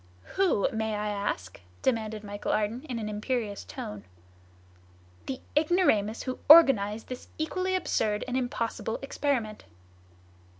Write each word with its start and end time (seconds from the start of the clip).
"Who, 0.33 0.67
may 0.73 0.95
I 0.95 1.09
ask?" 1.09 1.61
demanded 1.83 2.23
Michel 2.23 2.51
Ardan 2.51 2.81
in 2.89 2.97
an 2.97 3.07
imperious 3.07 3.63
tone. 3.63 4.03
"The 5.27 5.41
ignoramus 5.55 6.23
who 6.23 6.39
organized 6.49 7.05
this 7.05 7.27
equally 7.37 7.75
absurd 7.75 8.23
and 8.27 8.35
impossible 8.35 8.97
experiment!" 9.03 9.65